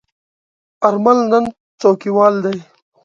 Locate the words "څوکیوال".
1.79-2.35